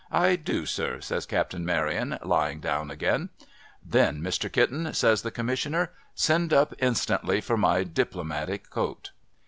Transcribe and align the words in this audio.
'I 0.27 0.35
do, 0.35 0.65
sir,' 0.65 0.99
says 0.99 1.27
Captain 1.27 1.63
Maryon, 1.63 2.17
lying 2.23 2.59
down 2.59 2.89
again,' 2.89 3.29
Then, 3.85 4.19
Mr. 4.19 4.51
Kitten,' 4.51 4.95
says 4.95 5.21
the 5.21 5.29
Commissioner,' 5.29 5.91
send 6.25 6.51
up 6.51 6.73
instantly 6.79 7.39
for 7.39 7.55
my 7.55 7.83
Diplomatic 7.83 8.71
coat.' 8.71 9.11